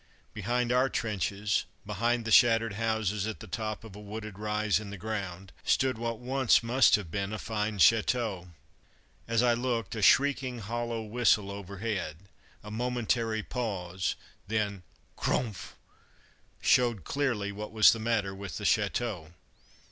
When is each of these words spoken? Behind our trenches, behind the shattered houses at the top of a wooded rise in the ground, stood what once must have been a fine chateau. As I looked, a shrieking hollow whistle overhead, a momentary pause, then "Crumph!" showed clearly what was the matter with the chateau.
Behind 0.33 0.71
our 0.71 0.89
trenches, 0.89 1.65
behind 1.85 2.25
the 2.25 2.31
shattered 2.31 2.73
houses 2.73 3.27
at 3.27 3.39
the 3.39 3.45
top 3.45 3.83
of 3.83 3.95
a 3.95 3.99
wooded 3.99 4.39
rise 4.39 4.79
in 4.79 4.89
the 4.89 4.97
ground, 4.97 5.51
stood 5.63 5.99
what 5.99 6.17
once 6.17 6.63
must 6.63 6.95
have 6.95 7.11
been 7.11 7.31
a 7.31 7.37
fine 7.37 7.77
chateau. 7.77 8.47
As 9.27 9.43
I 9.43 9.53
looked, 9.53 9.93
a 9.93 10.01
shrieking 10.01 10.57
hollow 10.57 11.03
whistle 11.03 11.51
overhead, 11.51 12.15
a 12.63 12.71
momentary 12.71 13.43
pause, 13.43 14.15
then 14.47 14.81
"Crumph!" 15.15 15.75
showed 16.63 17.03
clearly 17.03 17.51
what 17.51 17.71
was 17.71 17.91
the 17.93 17.99
matter 17.99 18.33
with 18.33 18.57
the 18.57 18.65
chateau. 18.65 19.33